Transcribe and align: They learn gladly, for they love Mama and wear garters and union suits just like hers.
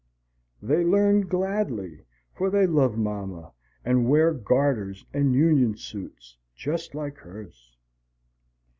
They 0.63 0.83
learn 0.83 1.27
gladly, 1.27 2.05
for 2.33 2.49
they 2.49 2.65
love 2.65 2.97
Mama 2.97 3.51
and 3.85 4.09
wear 4.09 4.33
garters 4.33 5.05
and 5.13 5.35
union 5.35 5.77
suits 5.77 6.37
just 6.55 6.95
like 6.95 7.17
hers. 7.19 7.77